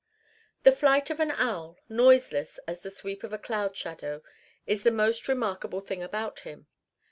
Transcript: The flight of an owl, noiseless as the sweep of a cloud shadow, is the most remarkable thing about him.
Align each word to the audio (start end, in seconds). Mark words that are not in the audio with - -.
The 0.63 0.71
flight 0.71 1.11
of 1.11 1.19
an 1.19 1.29
owl, 1.29 1.77
noiseless 1.87 2.59
as 2.67 2.81
the 2.81 2.89
sweep 2.89 3.23
of 3.23 3.33
a 3.33 3.37
cloud 3.37 3.75
shadow, 3.75 4.23
is 4.65 4.81
the 4.81 4.89
most 4.89 5.27
remarkable 5.27 5.79
thing 5.79 6.01
about 6.01 6.39
him. 6.39 6.65